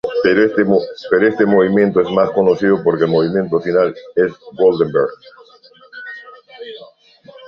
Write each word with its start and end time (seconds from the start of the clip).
Pero 0.23 0.47
este 1.23 1.45
movimiento 1.45 2.01
es 2.01 2.09
más 2.09 2.31
conocido 2.31 2.81
porque 2.83 3.03
es 3.03 3.07
el 3.07 3.11
movimiento 3.13 3.59
final 3.61 3.93
de 4.15 4.33
Goldberg. 4.53 5.11